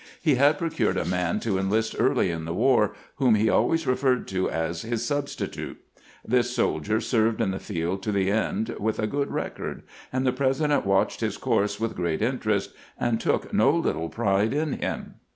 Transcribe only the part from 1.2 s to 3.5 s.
to enlist early in the war, whom he